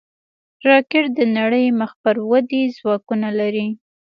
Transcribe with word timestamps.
راکټ 0.67 1.05
د 1.17 1.19
نړۍ 1.37 1.65
مخ 1.79 1.91
پر 2.03 2.15
ودې 2.29 2.63
ځواکونه 2.77 3.29
لري 3.39 3.67